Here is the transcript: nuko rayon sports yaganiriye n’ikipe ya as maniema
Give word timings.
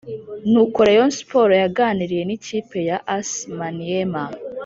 nuko 0.51 0.79
rayon 0.87 1.11
sports 1.19 1.59
yaganiriye 1.63 2.23
n’ikipe 2.25 2.77
ya 2.89 2.97
as 3.17 3.29
maniema 3.57 4.23